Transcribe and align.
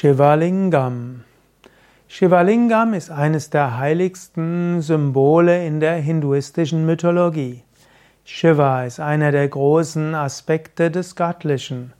Shivalingam. 0.00 1.24
Shivalingam 2.06 2.94
ist 2.94 3.10
eines 3.10 3.50
der 3.50 3.78
heiligsten 3.78 4.80
Symbole 4.80 5.66
in 5.66 5.80
der 5.80 5.96
hinduistischen 5.96 6.86
Mythologie. 6.86 7.64
Shiva 8.24 8.84
ist 8.84 9.00
einer 9.00 9.32
der 9.32 9.48
großen 9.48 10.14
Aspekte 10.14 10.92
des 10.92 11.16
Göttlichen. 11.16 11.94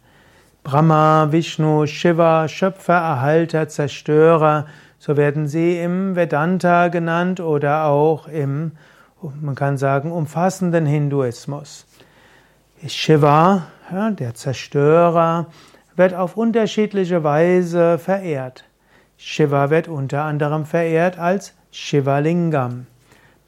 Brahma, 0.63 1.33
Vishnu, 1.33 1.87
Shiva, 1.87 2.47
Schöpfer, 2.47 2.95
Erhalter, 2.95 3.67
Zerstörer, 3.67 4.67
so 5.01 5.17
werden 5.17 5.49
sie 5.49 5.81
im 5.81 6.15
Vedanta 6.15 6.87
genannt 6.87 7.41
oder 7.41 7.87
auch 7.87 8.29
im, 8.29 8.77
man 9.41 9.57
kann 9.57 9.77
sagen, 9.77 10.13
umfassenden 10.13 10.87
Hinduismus. 10.87 11.85
Shiva, 12.87 13.67
der 13.91 14.35
Zerstörer, 14.35 15.47
wird 15.99 16.15
auf 16.15 16.37
unterschiedliche 16.37 17.25
Weise 17.25 17.99
verehrt. 17.99 18.65
Shiva 19.17 19.69
wird 19.69 19.89
unter 19.89 20.23
anderem 20.23 20.65
verehrt 20.65 21.19
als 21.19 21.55
Shivalingam. 21.73 22.87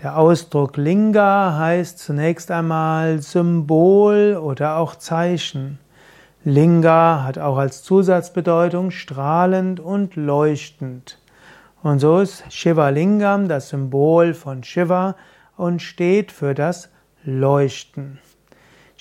Der 0.02 0.18
Ausdruck 0.18 0.76
Linga 0.76 1.56
heißt 1.56 1.98
zunächst 1.98 2.50
einmal 2.50 3.22
Symbol 3.22 4.36
oder 4.42 4.78
auch 4.78 4.96
Zeichen. 4.96 5.78
Linga 6.42 7.22
hat 7.22 7.38
auch 7.38 7.56
als 7.56 7.84
Zusatzbedeutung 7.84 8.90
strahlend 8.90 9.78
und 9.78 10.16
leuchtend. 10.16 11.18
Und 11.82 12.00
so 12.00 12.18
ist 12.18 12.42
Shivalingam 12.52 13.46
das 13.46 13.68
Symbol 13.68 14.34
von 14.34 14.64
Shiva 14.64 15.14
und 15.56 15.82
steht 15.82 16.32
für 16.32 16.54
das 16.54 16.90
Leuchten. 17.22 18.18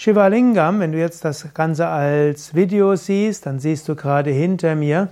Shivalingam, 0.01 0.79
wenn 0.79 0.93
du 0.93 0.97
jetzt 0.97 1.25
das 1.25 1.53
Ganze 1.53 1.85
als 1.87 2.55
Video 2.55 2.95
siehst, 2.95 3.45
dann 3.45 3.59
siehst 3.59 3.89
du 3.89 3.97
gerade 3.97 4.29
hinter 4.29 4.75
mir 4.75 5.09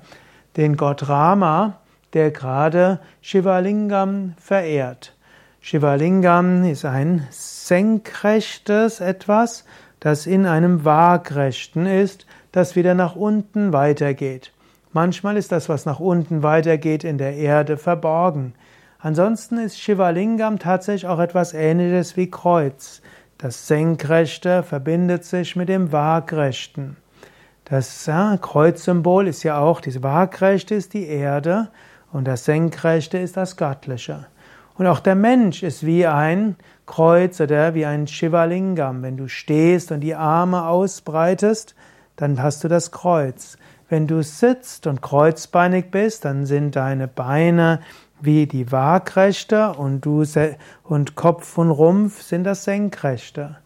den 0.55 0.77
Gott 0.77 1.09
Rama, 1.09 1.81
der 2.13 2.31
gerade 2.31 3.01
Shivalingam 3.19 4.35
verehrt. 4.39 5.13
Shivalingam 5.59 6.63
ist 6.63 6.85
ein 6.85 7.27
senkrechtes 7.31 9.01
etwas, 9.01 9.65
das 9.99 10.25
in 10.25 10.45
einem 10.45 10.85
waagrechten 10.85 11.85
ist, 11.85 12.25
das 12.53 12.77
wieder 12.77 12.93
nach 12.93 13.17
unten 13.17 13.73
weitergeht. 13.73 14.53
Manchmal 14.93 15.35
ist 15.35 15.51
das, 15.51 15.67
was 15.67 15.85
nach 15.85 15.99
unten 15.99 16.43
weitergeht, 16.43 17.03
in 17.03 17.17
der 17.17 17.35
Erde 17.35 17.75
verborgen. 17.75 18.53
Ansonsten 18.99 19.57
ist 19.57 19.81
Shivalingam 19.81 20.59
tatsächlich 20.59 21.07
auch 21.07 21.19
etwas 21.19 21.53
ähnliches 21.53 22.15
wie 22.15 22.31
Kreuz. 22.31 23.01
Das 23.37 23.67
Senkrechte 23.67 24.63
verbindet 24.63 25.23
sich 25.23 25.55
mit 25.55 25.69
dem 25.69 25.91
Waagrechten. 25.91 26.97
Das 27.65 28.07
ja, 28.07 28.35
Kreuzsymbol 28.37 29.27
ist 29.27 29.43
ja 29.43 29.59
auch, 29.59 29.79
diese 29.79 30.01
Waagrechte 30.01 30.73
ist 30.73 30.95
die 30.95 31.05
Erde 31.05 31.69
und 32.11 32.25
das 32.27 32.45
Senkrechte 32.45 33.19
ist 33.19 33.37
das 33.37 33.55
Göttliche. 33.55 34.25
Und 34.73 34.87
auch 34.87 34.99
der 34.99 35.13
Mensch 35.13 35.61
ist 35.61 35.85
wie 35.85 36.07
ein 36.07 36.55
Kreuz 36.87 37.39
oder 37.39 37.75
wie 37.75 37.85
ein 37.85 38.07
Shivalingam. 38.07 39.03
Wenn 39.03 39.17
du 39.17 39.27
stehst 39.27 39.91
und 39.91 40.01
die 40.01 40.15
Arme 40.15 40.65
ausbreitest, 40.65 41.75
dann 42.15 42.41
hast 42.41 42.63
du 42.63 42.67
das 42.67 42.91
Kreuz. 42.91 43.59
Wenn 43.89 44.07
du 44.07 44.21
sitzt 44.21 44.87
und 44.87 45.01
kreuzbeinig 45.01 45.91
bist, 45.91 46.25
dann 46.25 46.45
sind 46.45 46.75
deine 46.75 47.07
Beine 47.07 47.79
wie 48.19 48.47
die 48.47 48.71
Waagrechte 48.71 49.73
und 49.73 50.01
du 50.01 50.23
und 50.83 51.15
Kopf 51.15 51.57
und 51.57 51.71
Rumpf 51.71 52.21
sind 52.21 52.43
das 52.43 52.63
Senkrechte. 52.63 53.57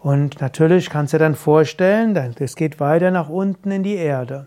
Und 0.00 0.40
natürlich 0.40 0.90
kannst 0.90 1.12
du 1.12 1.18
dir 1.18 1.24
dann 1.24 1.34
vorstellen, 1.34 2.14
das 2.38 2.54
geht 2.54 2.78
weiter 2.78 3.10
nach 3.10 3.28
unten 3.28 3.70
in 3.70 3.82
die 3.82 3.96
Erde. 3.96 4.46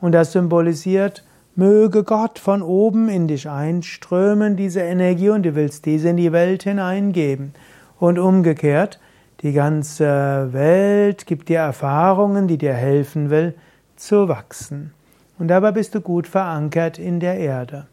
Und 0.00 0.12
das 0.12 0.32
symbolisiert, 0.32 1.24
möge 1.54 2.04
Gott 2.04 2.38
von 2.38 2.62
oben 2.62 3.08
in 3.08 3.28
dich 3.28 3.48
einströmen, 3.48 4.56
diese 4.56 4.80
Energie, 4.80 5.30
und 5.30 5.42
du 5.42 5.54
willst 5.54 5.86
diese 5.86 6.10
in 6.10 6.16
die 6.16 6.32
Welt 6.32 6.62
hineingeben. 6.62 7.52
Und 7.98 8.18
umgekehrt, 8.18 9.00
die 9.42 9.52
ganze 9.52 10.48
Welt 10.52 11.26
gibt 11.26 11.48
dir 11.48 11.58
Erfahrungen, 11.58 12.46
die 12.46 12.58
dir 12.58 12.74
helfen 12.74 13.28
will, 13.28 13.54
zu 14.02 14.28
wachsen. 14.28 14.92
Und 15.38 15.48
dabei 15.48 15.70
bist 15.70 15.94
du 15.94 16.00
gut 16.00 16.26
verankert 16.26 16.98
in 16.98 17.20
der 17.20 17.38
Erde. 17.38 17.86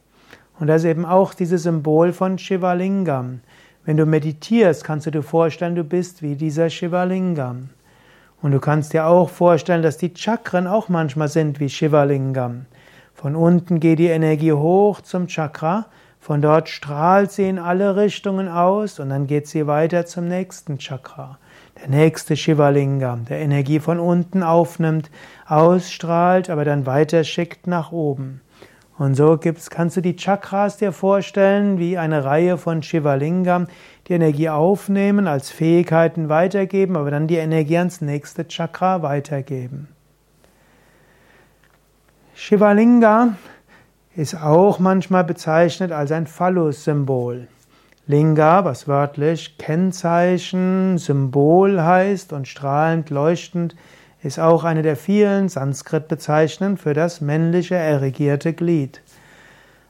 Und 0.59 0.67
das 0.67 0.81
ist 0.81 0.89
eben 0.89 1.05
auch 1.05 1.33
dieses 1.33 1.63
Symbol 1.63 2.13
von 2.13 2.37
Shivalingam. 2.37 3.41
Wenn 3.85 3.97
du 3.97 4.05
meditierst, 4.05 4.83
kannst 4.83 5.05
du 5.05 5.11
dir 5.11 5.21
vorstellen, 5.21 5.75
du 5.75 5.83
bist 5.83 6.21
wie 6.21 6.35
dieser 6.35 6.69
Shivalingam. 6.69 7.69
Und 8.41 8.51
du 8.51 8.59
kannst 8.59 8.93
dir 8.93 9.05
auch 9.05 9.29
vorstellen, 9.29 9.83
dass 9.83 9.97
die 9.97 10.13
Chakren 10.15 10.67
auch 10.67 10.89
manchmal 10.89 11.27
sind 11.27 11.59
wie 11.59 11.69
Shivalingam. 11.69 12.65
Von 13.13 13.35
unten 13.35 13.79
geht 13.79 13.99
die 13.99 14.07
Energie 14.07 14.53
hoch 14.53 15.01
zum 15.01 15.27
Chakra, 15.27 15.85
von 16.19 16.41
dort 16.41 16.67
strahlt 16.67 17.31
sie 17.31 17.47
in 17.47 17.59
alle 17.59 17.95
Richtungen 17.95 18.49
aus 18.49 18.99
und 18.99 19.09
dann 19.09 19.25
geht 19.25 19.47
sie 19.47 19.67
weiter 19.67 20.05
zum 20.05 20.27
nächsten 20.27 20.77
Chakra. 20.77 21.39
Der 21.81 21.89
nächste 21.89 22.35
Shivalingam, 22.35 23.25
der 23.25 23.39
Energie 23.39 23.79
von 23.79 23.99
unten 23.99 24.43
aufnimmt, 24.43 25.09
ausstrahlt, 25.47 26.49
aber 26.49 26.65
dann 26.65 26.85
weiter 26.85 27.23
schickt 27.23 27.67
nach 27.67 27.93
oben. 27.93 28.41
Und 28.97 29.15
so 29.15 29.37
gibt's, 29.37 29.69
kannst 29.69 29.95
du 29.95 30.01
die 30.01 30.17
Chakras 30.17 30.75
dir 30.75 30.91
vorstellen 30.91 31.79
wie 31.79 31.97
eine 31.97 32.25
Reihe 32.25 32.57
von 32.57 32.83
Shivalingam, 32.83 33.67
die 34.09 34.13
Energie 34.13 34.49
aufnehmen, 34.49 35.25
als 35.25 35.49
Fähigkeiten 35.49 36.27
weitergeben, 36.27 36.97
aber 36.97 37.09
dann 37.09 37.27
die 37.27 37.37
Energie 37.37 37.77
ans 37.77 38.01
nächste 38.01 38.45
Chakra 38.45 39.01
weitergeben. 39.01 39.87
Shivalinga 42.35 43.35
ist 44.19 44.35
auch 44.35 44.79
manchmal 44.79 45.23
bezeichnet 45.23 45.93
als 45.93 46.11
ein 46.11 46.27
Phallus-Symbol. 46.27 47.47
Linga, 48.05 48.65
was 48.65 48.85
wörtlich 48.85 49.57
Kennzeichen, 49.57 50.97
Symbol 50.97 51.81
heißt 51.81 52.33
und 52.33 52.45
strahlend 52.45 53.11
leuchtend, 53.11 53.77
ist 54.21 54.37
auch 54.37 54.65
eine 54.65 54.81
der 54.81 54.97
vielen 54.97 55.47
Sanskrit-Bezeichnungen 55.47 56.75
für 56.75 56.93
das 56.93 57.21
männliche 57.21 57.75
erregierte 57.75 58.51
Glied. 58.51 59.01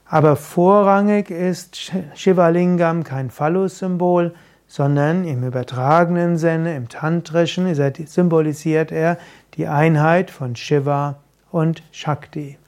Aber 0.06 0.36
vorrangig 0.36 1.32
ist 1.32 1.90
Shivalingam 2.14 3.02
kein 3.02 3.30
Phallus-Symbol, 3.30 4.32
sondern 4.68 5.24
im 5.24 5.42
übertragenen 5.42 6.38
Sinne, 6.38 6.76
im 6.76 6.88
Tantrischen, 6.88 7.74
symbolisiert 8.06 8.92
er 8.92 9.18
die 9.54 9.66
Einheit 9.66 10.30
von 10.30 10.54
Shiva 10.54 11.16
und 11.50 11.82
Shakti. 11.90 12.59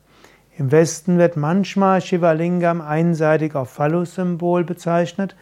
Im 0.58 0.70
Westen 0.70 1.16
wird 1.16 1.38
manchmal 1.38 2.02
Shivalingam 2.02 2.82
einseitig 2.82 3.54
auf 3.54 3.70
Phallus-Symbol 3.70 4.64
bezeichnet, 4.64 5.34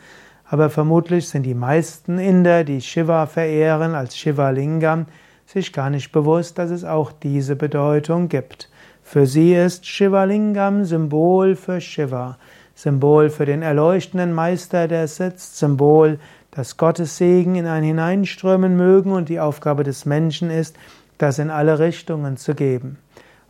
aber 0.44 0.70
vermutlich 0.70 1.28
sind 1.28 1.42
die 1.42 1.54
meisten 1.54 2.18
Inder, 2.18 2.62
die 2.62 2.80
Shiva 2.80 3.26
verehren 3.26 3.96
als 3.96 4.16
Shivalingam, 4.16 5.06
sich 5.46 5.72
gar 5.72 5.90
nicht 5.90 6.12
bewusst, 6.12 6.58
dass 6.58 6.70
es 6.70 6.84
auch 6.84 7.10
diese 7.10 7.56
Bedeutung 7.56 8.28
gibt. 8.28 8.70
Für 9.02 9.26
sie 9.26 9.52
ist 9.52 9.84
Shivalingam 9.84 10.84
Symbol 10.84 11.56
für 11.56 11.80
Shiva, 11.80 12.38
Symbol 12.76 13.30
für 13.30 13.46
den 13.46 13.62
erleuchtenden 13.62 14.32
Meister, 14.32 14.86
der 14.86 15.08
sitzt, 15.08 15.58
Symbol, 15.58 16.20
dass 16.52 16.76
Gottes 16.76 17.16
Segen 17.16 17.56
in 17.56 17.66
einen 17.66 17.84
hineinströmen 17.84 18.76
mögen 18.76 19.10
und 19.10 19.28
die 19.28 19.40
Aufgabe 19.40 19.82
des 19.82 20.06
Menschen 20.06 20.50
ist, 20.50 20.76
das 21.18 21.40
in 21.40 21.50
alle 21.50 21.80
Richtungen 21.80 22.36
zu 22.36 22.54
geben. 22.54 22.98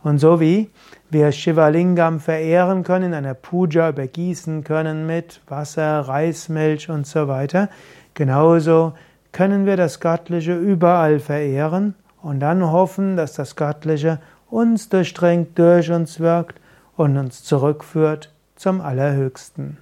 Und 0.03 0.17
so 0.19 0.39
wie 0.39 0.69
wir 1.09 1.31
Shivalingam 1.31 2.19
verehren 2.19 2.83
können, 2.83 3.07
in 3.07 3.13
einer 3.13 3.33
Puja 3.33 3.89
übergießen 3.89 4.63
können 4.63 5.05
mit 5.05 5.41
Wasser, 5.47 5.99
Reismilch 6.01 6.89
und 6.89 7.05
so 7.05 7.27
weiter, 7.27 7.69
genauso 8.13 8.93
können 9.31 9.65
wir 9.65 9.77
das 9.77 9.99
Göttliche 9.99 10.55
überall 10.55 11.19
verehren 11.19 11.95
und 12.21 12.39
dann 12.39 12.71
hoffen, 12.71 13.15
dass 13.15 13.33
das 13.33 13.55
Göttliche 13.55 14.19
uns 14.49 14.89
durchdringt, 14.89 15.57
durch 15.57 15.91
uns 15.91 16.19
wirkt 16.19 16.59
und 16.97 17.17
uns 17.17 17.43
zurückführt 17.43 18.31
zum 18.55 18.81
Allerhöchsten. 18.81 19.77